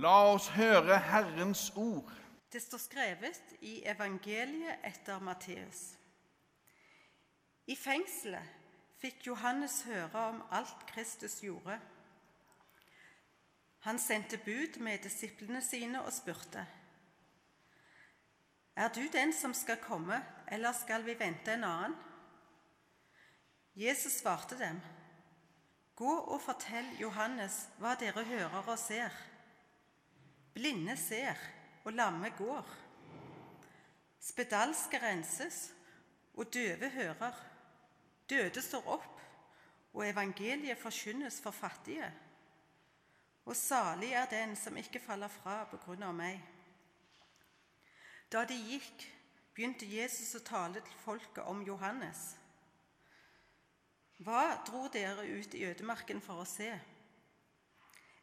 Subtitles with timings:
[0.00, 2.08] La oss høre Herrens ord.
[2.52, 5.80] Det står skrevet i evangeliet etter Matteus.
[7.68, 8.54] I fengselet
[9.02, 11.76] fikk Johannes høre om alt Kristus gjorde.
[13.84, 16.64] Han sendte bud med disiplene sine og spurte.
[18.76, 21.96] Er du den som skal komme, eller skal vi vente en annen?
[23.76, 24.80] Jesus svarte dem.
[25.94, 29.12] Gå og fortell Johannes hva dere hører og ser.
[30.54, 31.38] Blinde ser,
[31.84, 32.66] og lamme går.
[34.20, 35.72] Spedalske renses,
[36.34, 37.36] og døve hører.
[38.30, 39.20] Døde står opp,
[39.92, 42.10] og evangeliet forkynnes for fattige.
[43.44, 46.42] Og salig er den som ikke faller fra på grunn av meg.
[48.30, 49.06] Da de gikk,
[49.54, 52.20] begynte Jesus å tale til folket om Johannes.
[54.20, 56.70] Hva dro dere ut i ødemarken for å se?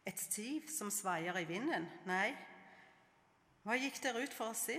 [0.08, 1.84] Et stiv som svaier i vinden?
[2.08, 2.32] Nei.
[3.64, 4.78] Hva gikk dere ut for å se?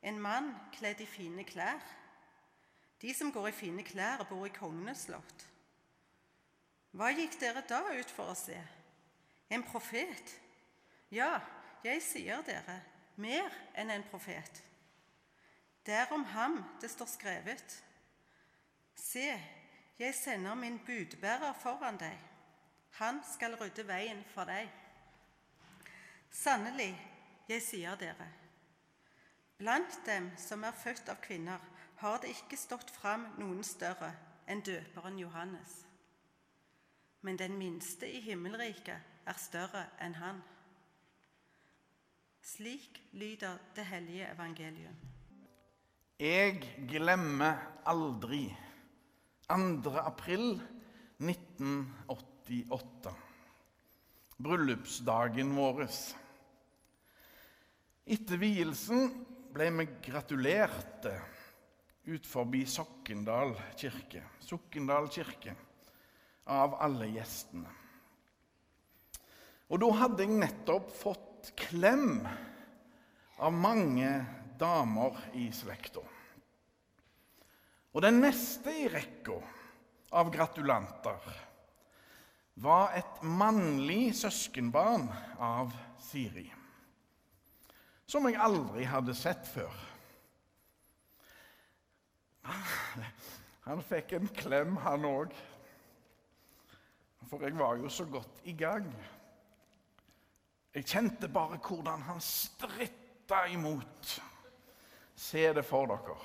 [0.00, 1.82] En mann kledd i fine klær?
[3.00, 5.44] De som går i fine klær, bor i kongenes slott.
[6.96, 8.56] Hva gikk dere da ut for å se?
[9.52, 10.32] En profet?
[11.12, 11.36] Ja,
[11.84, 12.78] jeg sier dere,
[13.20, 14.62] mer enn en profet.
[15.84, 17.76] Det er om ham det står skrevet.
[18.96, 19.28] Se,
[20.00, 22.29] jeg sender min budbærer foran deg.
[22.98, 24.68] Han skal rydde veien for deg.
[26.30, 26.92] Sannelig,
[27.50, 28.26] jeg sier dere,
[29.58, 31.60] blant dem som er født av kvinner,
[32.00, 34.12] har det ikke stått fram noen større
[34.48, 35.74] enn døperen Johannes.
[37.20, 40.40] Men den minste i himmelriket er større enn han.
[42.40, 44.96] Slik lyder det hellige evangelium.
[46.20, 48.46] Jeg glemmer aldri
[49.48, 49.92] 2.
[50.00, 50.60] april
[52.50, 53.14] 1988.
[54.36, 55.84] Bryllupsdagen vår.
[58.10, 59.12] Etter vielsen
[59.54, 61.12] ble vi gratulerte
[62.10, 65.54] ut forbi Sokkendal kirke, Sokkendal kirke
[66.50, 67.70] av alle gjestene.
[69.70, 72.24] Og da hadde jeg nettopp fått klem
[73.38, 74.08] av mange
[74.58, 76.02] damer i slekta.
[77.94, 79.38] Og den neste i rekka
[80.18, 81.30] av gratulanter
[82.60, 85.08] var et mannlig søskenbarn
[85.40, 85.72] av
[86.10, 86.46] Siri,
[88.04, 89.72] som jeg aldri hadde sett før.
[93.64, 95.32] Han fikk en klem, han òg.
[97.30, 98.88] For jeg var jo så godt i gang.
[100.74, 104.16] Jeg kjente bare hvordan han stritta imot.
[105.14, 106.16] Se det for dere.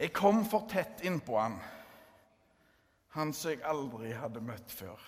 [0.00, 1.58] Jeg kom for tett innpå han,
[3.14, 5.00] han som jeg aldri hadde møtt før.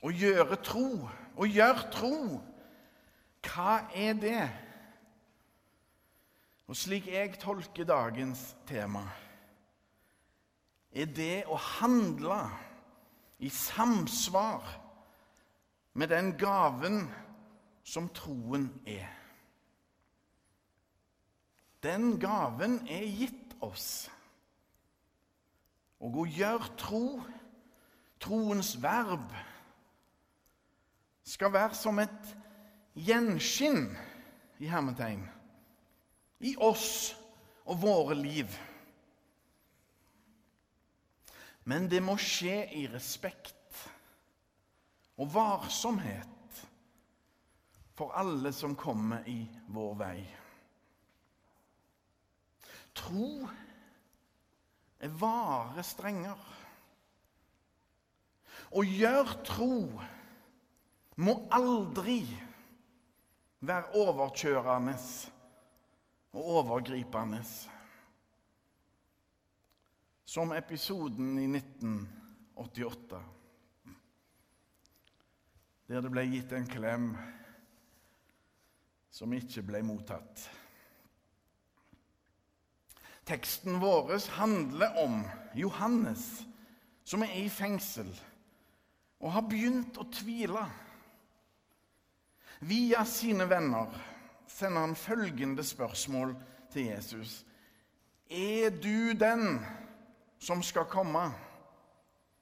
[0.00, 0.88] Å gjøre tro,
[1.36, 2.16] å gjøre tro,
[3.44, 4.44] hva er det?
[6.70, 9.02] Og slik jeg tolker dagens tema,
[10.90, 12.42] er det å handle
[13.40, 14.66] i samsvar
[15.92, 17.02] med den gaven
[17.86, 19.08] som troen er.
[21.82, 24.10] Den gaven er gitt oss.
[26.00, 27.04] Og å gjøre tro,
[28.20, 29.32] troens verb,
[31.30, 32.32] skal være som et
[32.98, 33.84] gjenskinn
[34.60, 35.22] i hermetegn
[36.40, 37.12] i oss
[37.68, 38.50] og våre liv.
[41.68, 43.84] Men det må skje i respekt
[45.20, 46.62] og varsomhet
[47.94, 50.20] for alle som kommer i vår vei.
[52.96, 53.44] Tro
[55.00, 56.46] er vare strenger.
[58.70, 59.74] Å gjøre tro
[61.20, 62.20] må aldri
[63.66, 64.94] være overkjørende
[66.36, 67.42] og overgripende.
[70.30, 73.20] Som episoden i 1988,
[75.90, 77.10] der det ble gitt en klem
[79.10, 80.44] som ikke ble mottatt.
[83.30, 85.20] Teksten vår handler om
[85.54, 86.42] Johannes,
[87.04, 88.08] som er i fengsel
[89.20, 90.64] og har begynt å tvile.
[92.66, 93.94] Via sine venner
[94.50, 96.34] sender han følgende spørsmål
[96.72, 97.36] til Jesus.
[98.26, 99.60] Er du den
[100.42, 101.28] som skal komme,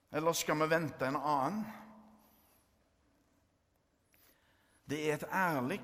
[0.08, 1.60] eller skal vi vente en annen?
[4.88, 5.82] Det er et ærlig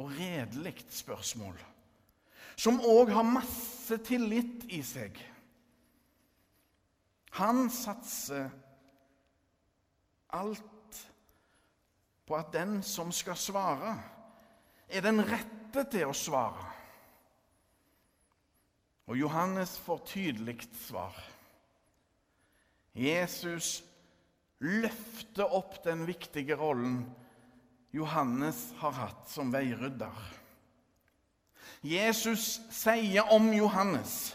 [0.00, 1.58] og redelig spørsmål,
[2.56, 5.18] som òg har masse tillit i seg.
[7.38, 8.50] Han satser
[10.34, 11.00] alt
[12.24, 13.96] på at den som skal svare,
[14.88, 16.70] er den rette til å svare.
[19.10, 21.16] Og Johannes får tydelig svar.
[22.94, 23.82] Jesus
[24.64, 27.02] løfter opp den viktige rollen
[27.94, 30.14] Johannes har hatt som veirydder.
[31.84, 34.32] Jesus sier om Johannes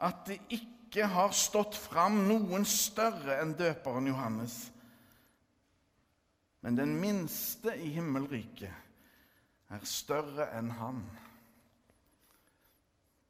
[0.00, 4.54] at det ikke har stått fram noen større enn døperen Johannes.
[6.64, 8.72] Men den minste i himmelriket
[9.70, 11.04] er større enn han.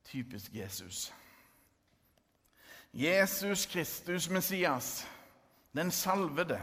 [0.06, 1.08] Typisk Jesus.
[2.94, 5.06] Jesus Kristus Messias,
[5.74, 6.58] den salvede,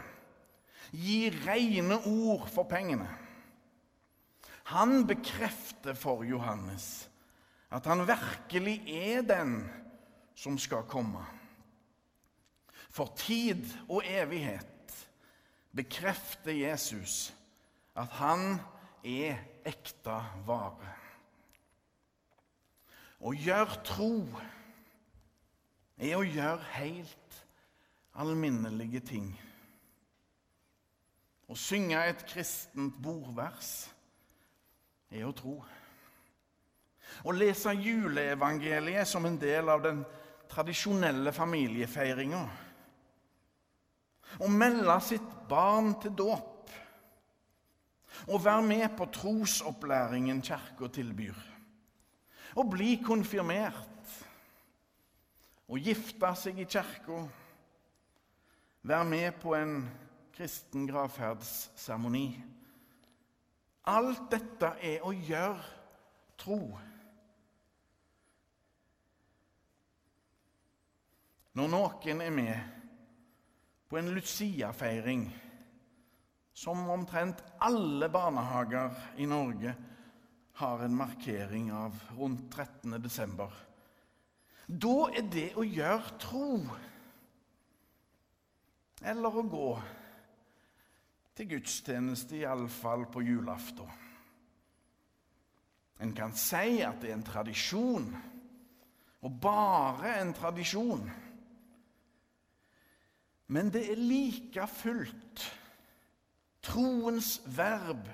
[0.91, 3.07] gir rene ord for pengene.
[4.67, 7.07] Han bekrefter for Johannes
[7.71, 9.61] at han virkelig er den
[10.35, 11.23] som skal komme.
[12.91, 14.93] For tid og evighet
[15.75, 17.33] bekrefter Jesus
[17.95, 18.59] at han
[19.07, 20.93] er ekte vare.
[23.23, 24.13] Å gjøre tro
[25.97, 27.43] er å gjøre helt
[28.17, 29.31] alminnelige ting.
[31.47, 33.87] Å synge et kristent bordvers
[35.11, 35.57] er å tro.
[37.23, 40.03] Å lese juleevangeliet som en del av den
[40.51, 42.43] tradisjonelle familiefeiringa.
[44.43, 46.71] Å melde sitt barn til dåp.
[48.27, 51.37] Å være med på trosopplæringen Kirka tilbyr.
[52.57, 54.13] Å bli konfirmert.
[55.67, 57.25] Å gifte seg i kirka.
[58.87, 59.81] Være med på en
[60.33, 62.29] kristen gravferdsseremoni.
[63.87, 65.63] Alt dette er å gjøre
[66.39, 66.59] tro.
[71.57, 72.73] Når noen er med
[73.87, 75.23] på en Lucia-feiring,
[76.57, 79.71] som omtrent alle barnehager i Norge
[80.59, 82.97] har en markering av rundt 13.
[83.01, 83.53] desember,
[84.67, 86.49] da er det å gjøre tro.
[89.07, 89.69] Eller å gå
[91.37, 93.89] til gudstjeneste, iallfall på julaften.
[96.01, 98.09] En kan si at det er en tradisjon,
[99.21, 101.07] og bare en tradisjon.
[103.47, 105.45] Men det er like fullt
[106.67, 108.09] troens verb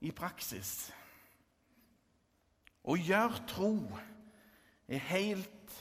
[0.00, 0.88] i praksis.
[2.84, 3.74] Å gjøre tro
[4.88, 5.76] er helt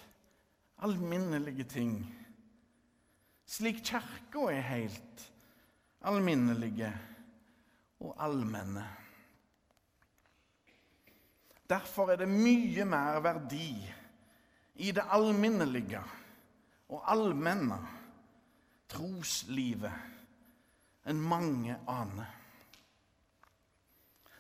[0.84, 1.96] alminnelige ting,
[3.48, 5.30] slik Kirka er helt
[6.04, 6.92] alminnelige
[8.04, 8.84] og allmenne.
[11.70, 13.72] Derfor er det mye mer verdi
[14.84, 16.02] i det alminnelige
[16.92, 17.80] og allmenne
[18.92, 19.94] troslivet
[21.10, 22.30] enn mange aner.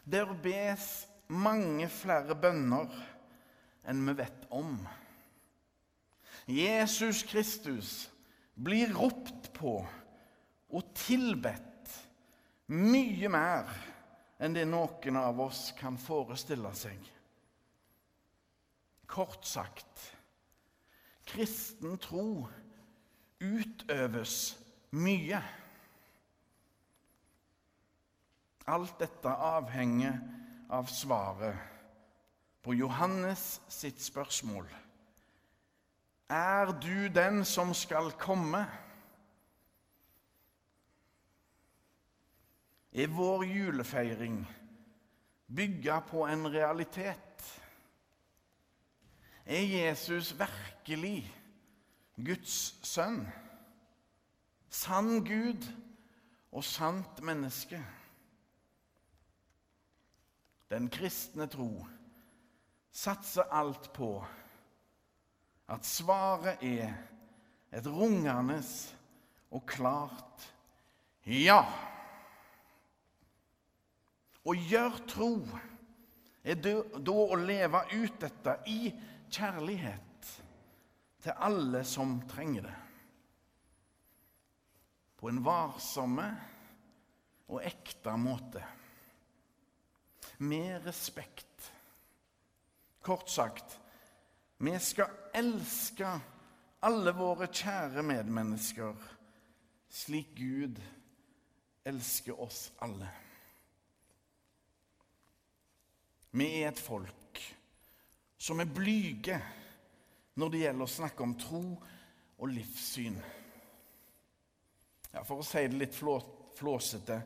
[0.03, 2.91] Der bes mange flere bønner
[3.87, 4.75] enn vi vet om.
[6.47, 8.09] Jesus Kristus
[8.53, 9.79] blir ropt på
[10.73, 11.91] og tilbedt
[12.73, 13.69] mye mer
[14.43, 16.99] enn det noen av oss kan forestille seg.
[19.07, 20.07] Kort sagt
[21.29, 22.47] kristen tro
[23.43, 24.37] utøves
[24.95, 25.41] mye.
[28.73, 30.17] Alt dette avhenger
[30.73, 31.71] av svaret
[32.63, 34.65] på Johannes sitt spørsmål.
[36.31, 38.63] Er du den som skal komme?
[42.93, 44.43] Er vår julefeiring
[45.47, 47.61] bygga på en realitet?
[49.45, 51.25] Er Jesus virkelig
[52.15, 53.25] Guds sønn?
[54.69, 55.65] Sann Gud
[56.51, 57.81] og sant menneske?
[60.69, 61.87] Den kristne tro
[62.93, 64.11] satser alt på
[65.73, 66.93] at svaret er
[67.73, 68.61] et rungende
[69.49, 70.47] og klart
[71.25, 71.63] ja.
[74.43, 75.33] Å gjøre tro
[76.43, 78.91] er da å leve ut dette i
[79.31, 80.31] kjærlighet
[81.23, 82.79] til alle som trenger det.
[85.15, 86.27] På en varsomme
[87.47, 88.63] og ekte måte
[90.43, 91.71] med respekt.
[93.03, 93.79] Kort sagt
[94.63, 96.07] vi skal elske
[96.83, 98.95] alle våre kjære medmennesker
[99.91, 100.79] slik Gud
[101.87, 103.09] elsker oss alle.
[106.33, 107.41] Vi er et folk
[108.41, 109.37] som er blyge
[110.41, 111.61] når det gjelder å snakke om tro
[112.41, 113.19] og livssyn.
[115.11, 116.17] ja, For å si det litt flå,
[116.57, 117.19] flåsete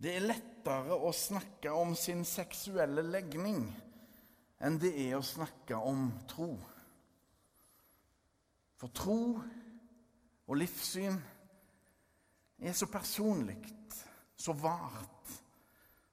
[0.00, 3.62] Det er lettere å snakke om sin seksuelle legning
[4.60, 6.50] enn det er å snakke om tro.
[8.80, 9.20] For tro
[10.48, 11.18] og livssyn
[12.60, 13.60] er så personlig,
[14.36, 15.19] så vart,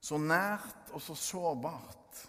[0.07, 2.21] så nært og så sårbart.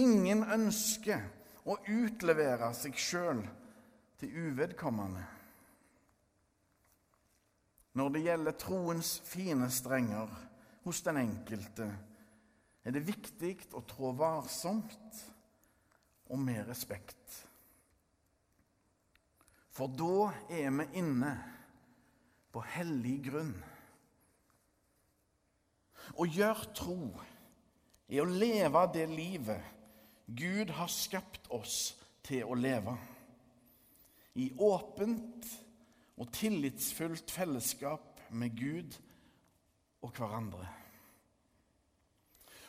[0.00, 1.24] Ingen ønsker
[1.68, 3.42] å utlevere seg sjøl
[4.20, 5.24] til uvedkommende.
[7.96, 10.32] Når det gjelder troens fine strenger
[10.84, 11.88] hos den enkelte,
[12.84, 15.22] er det viktig å trå varsomt
[16.30, 17.40] og med respekt.
[19.76, 21.32] For da er vi inne
[22.52, 23.56] på hellig grunn.
[26.14, 27.00] Å gjøre tro
[28.06, 29.72] er å leve det livet
[30.26, 31.96] Gud har skapt oss
[32.26, 32.94] til å leve.
[34.36, 35.46] I åpent
[36.16, 38.96] og tillitsfullt fellesskap med Gud
[40.02, 40.66] og hverandre.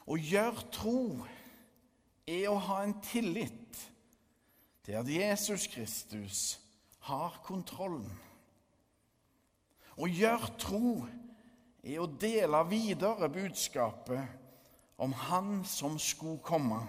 [0.08, 1.01] Å gjøre tro
[2.27, 3.82] er å ha en tillit
[4.88, 6.41] til at Jesus Kristus
[7.10, 8.08] har kontrollen.
[9.98, 10.91] Å gjøre tro
[11.88, 16.82] er å dele videre budskapet om Han som skulle komme.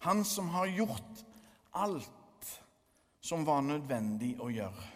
[0.00, 1.24] Han som har gjort
[1.76, 2.52] alt
[3.20, 4.86] som var nødvendig å gjøre.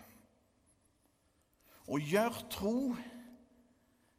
[1.91, 2.77] Å gjøre tro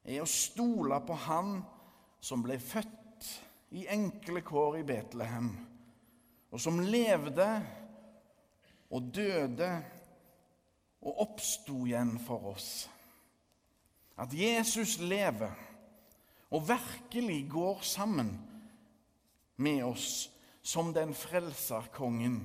[0.03, 1.62] er å stole på Han
[2.22, 3.30] som ble født
[3.80, 5.53] i enkle kår i Betlehem,
[6.51, 7.48] og som levde
[8.91, 9.70] og døde
[11.01, 12.74] og oppsto igjen for oss.
[14.21, 15.55] At Jesus lever
[16.51, 18.35] og virkelig går sammen
[19.55, 20.29] med oss
[20.61, 22.43] som den frelserkongen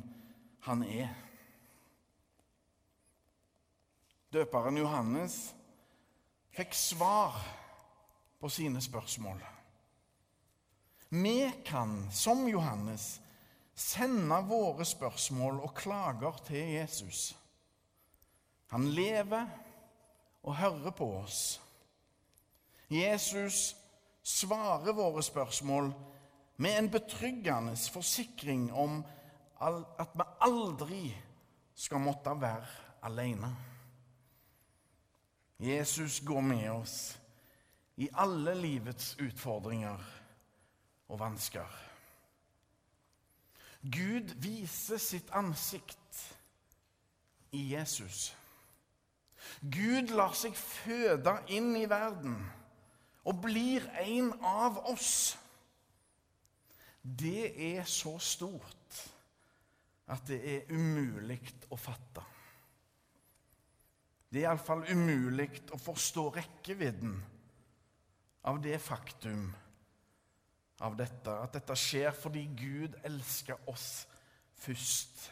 [0.64, 1.12] han er.
[4.32, 5.36] Døperen Johannes
[6.56, 7.36] fikk svar
[8.40, 9.42] på sine spørsmål.
[11.08, 13.20] Vi kan, som Johannes,
[13.76, 17.36] sende våre spørsmål og klager til Jesus.
[18.72, 19.46] Han lever
[20.42, 21.60] og hører på oss.
[22.90, 23.76] Jesus
[24.22, 25.92] svarer våre spørsmål
[26.56, 29.04] med en betryggende forsikring om
[29.60, 31.02] at vi aldri
[31.74, 32.66] skal måtte være
[33.02, 33.56] alene.
[35.58, 37.18] Jesus går med oss
[37.96, 40.02] i alle livets utfordringer
[41.08, 41.82] og vansker.
[43.82, 46.22] Gud viser sitt ansikt
[47.52, 48.34] i Jesus.
[49.62, 52.36] Gud lar seg føde inn i verden
[53.26, 55.34] og blir en av oss
[57.06, 59.02] det er så stort
[60.10, 61.38] at det er umulig
[61.70, 62.22] å fatte.
[64.30, 67.14] Det er iallfall umulig å forstå rekkevidden
[68.50, 69.48] av det faktum
[70.82, 74.04] av dette, at dette skjer fordi Gud elsker oss
[74.60, 75.30] først.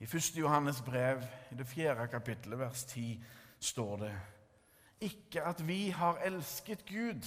[0.00, 0.32] I 1.
[0.40, 3.20] Johannes brev, i det fjerde kapittelet, vers 10,
[3.60, 4.14] står det
[5.00, 7.26] ikke at vi har elsket Gud,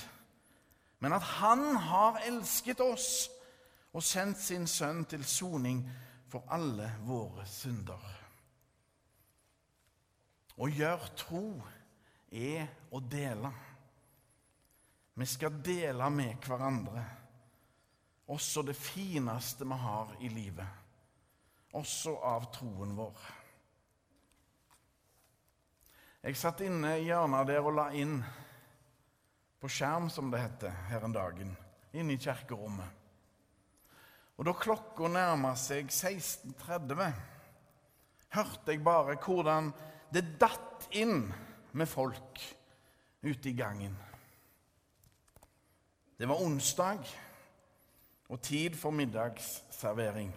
[1.00, 3.30] men at Han har elsket oss
[3.94, 5.84] og sendt sin sønn til soning
[6.30, 8.04] for alle våre synder.
[10.60, 11.46] Å gjøre tro
[12.30, 13.52] er å dele.
[15.20, 17.04] Vi skal dele med hverandre,
[18.30, 20.68] også det fineste vi har i livet,
[21.74, 23.39] også av troen vår.
[26.20, 28.18] Jeg satt inne i hjørnet der og la inn
[29.60, 31.54] på skjerm, som det heter her en dagen,
[31.96, 32.98] inne i kirkerommet.
[34.36, 37.08] Og da klokka nærma seg 16.30,
[38.36, 39.72] hørte jeg bare hvordan
[40.12, 41.26] det datt inn
[41.72, 42.44] med folk
[43.24, 43.96] ute i gangen.
[46.20, 47.04] Det var onsdag
[48.28, 50.32] og tid for middagsservering.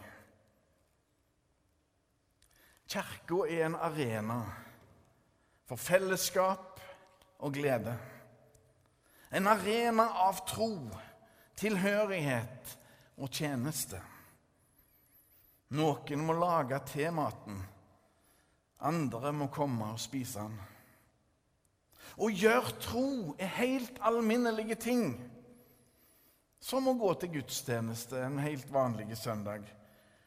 [2.86, 4.44] Kirka er en arena
[5.72, 6.80] for fellesskap
[7.40, 7.94] og glede.
[9.32, 10.74] En arena av tro,
[11.56, 12.74] tilhørighet
[13.16, 13.96] og tjeneste.
[15.72, 17.56] Noen må lage til maten,
[18.84, 20.60] andre må komme og spise den.
[22.20, 23.06] Å gjøre tro
[23.40, 25.14] er helt alminnelige ting,
[26.60, 29.64] som å gå til gudstjeneste en helt vanlig søndag,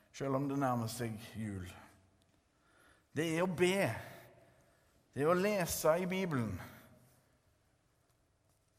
[0.10, 1.70] selv om det nærmer seg jul.
[3.14, 3.86] Det er å be,
[5.16, 6.56] det å lese i Bibelen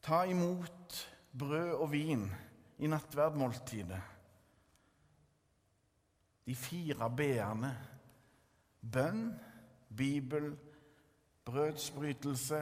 [0.06, 0.98] Ta imot
[1.34, 2.20] brød og vin
[2.78, 4.02] i nattverdmåltidet.
[6.46, 7.72] De fire b-ene
[8.86, 9.24] bønn,
[9.96, 10.52] Bibel,
[11.46, 12.60] brødsbrytelse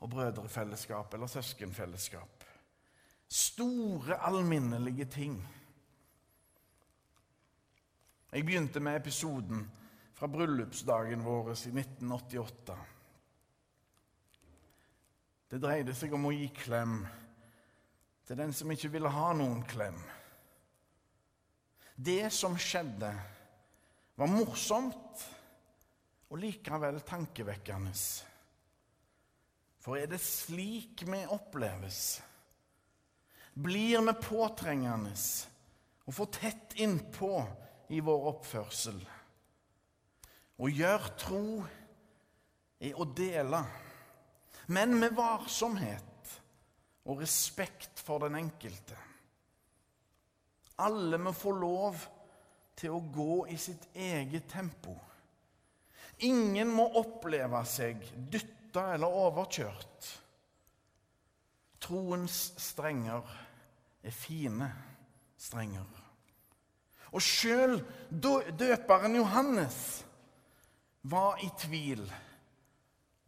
[0.00, 2.44] og brødrefellesskap eller søskenfellesskap.
[3.28, 5.36] Store, alminnelige ting.
[8.32, 9.66] Jeg begynte med episoden
[10.14, 12.78] fra bryllupsdagen vår i 1988.
[15.48, 17.00] Det dreide seg om å gi klem
[18.24, 19.98] til den som ikke ville ha noen klem.
[21.94, 23.10] Det som skjedde,
[24.14, 25.24] var morsomt
[26.30, 27.92] og likevel tankevekkende.
[29.82, 32.00] For er det slik vi oppleves?
[33.54, 35.12] Blir vi påtrengende
[36.04, 37.34] og for tett innpå
[37.94, 38.98] i vår oppførsel?
[40.54, 41.46] Å gjøre tro
[42.78, 43.62] er å dele,
[44.70, 46.34] men med varsomhet
[47.10, 48.96] og respekt for den enkelte.
[50.84, 51.98] Alle må få lov
[52.78, 54.94] til å gå i sitt eget tempo.
[56.26, 60.08] Ingen må oppleve seg dytta eller overkjørt.
[61.84, 63.34] Troens strenger
[64.04, 64.70] er fine
[65.38, 66.00] strenger.
[67.14, 67.76] Og sjøl
[68.10, 69.78] døperen Johannes
[71.10, 72.04] var i tvil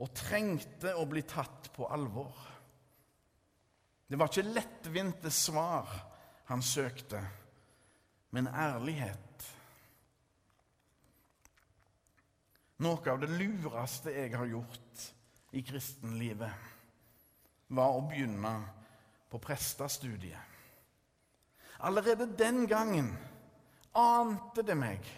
[0.01, 2.33] og trengte å bli tatt på alvor.
[4.07, 5.91] Det var ikke lettvinte svar
[6.47, 7.21] han søkte,
[8.33, 9.47] men ærlighet.
[12.85, 15.05] Noe av det lureste jeg har gjort
[15.57, 16.73] i kristenlivet,
[17.73, 18.53] var å begynne
[19.33, 20.55] på prestestudiet.
[21.85, 23.11] Allerede den gangen
[23.97, 25.09] ante det meg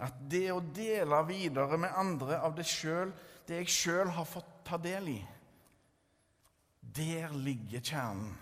[0.00, 3.12] at det å dele videre med andre av det, selv,
[3.46, 5.20] det jeg sjøl har fått ta del i,
[6.80, 8.32] der ligger kjernen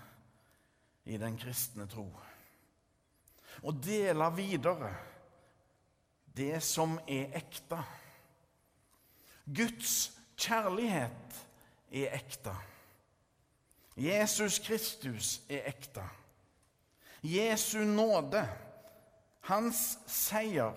[1.09, 2.07] i den kristne tro.
[3.65, 4.93] Å dele videre
[6.38, 7.81] det som er ekte.
[9.45, 11.41] Guds kjærlighet
[11.91, 12.55] er ekte.
[13.99, 16.05] Jesus Kristus er ekte.
[17.27, 18.44] Jesu nåde,
[19.49, 20.77] hans seier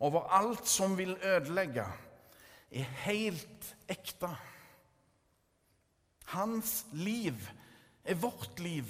[0.00, 1.86] over alt som vil ødelegge,
[2.70, 4.30] er helt ekte.
[6.24, 7.48] Hans liv
[8.04, 8.84] er vårt liv.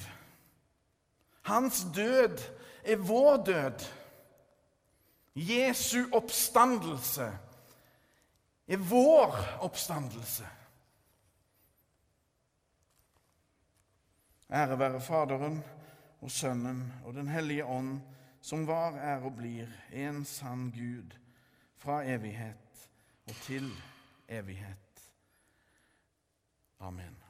[1.42, 2.38] Hans død
[2.85, 3.87] er vår død.
[5.35, 7.38] Jesu oppstandelse
[8.68, 10.47] er vår oppstandelse.
[14.51, 15.64] Ære være Faderen
[16.21, 18.01] og Sønnen og Den hellige ånd,
[18.40, 21.14] som var, er og blir en sann Gud
[21.79, 22.90] fra evighet
[23.29, 23.70] og til
[24.29, 25.03] evighet.
[26.81, 27.28] Amen.